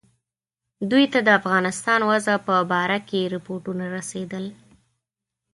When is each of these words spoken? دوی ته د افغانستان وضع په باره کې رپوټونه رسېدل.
دوی 0.89 1.05
ته 1.13 1.19
د 1.23 1.29
افغانستان 1.39 1.99
وضع 2.11 2.35
په 2.47 2.55
باره 2.71 2.99
کې 3.09 3.31
رپوټونه 3.35 3.85
رسېدل. 3.97 4.45